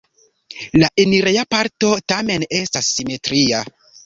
La 0.83 0.87
enireja 1.03 1.43
parto 1.57 1.91
tamen 2.13 2.47
estas 2.63 2.91
simetria. 2.97 3.63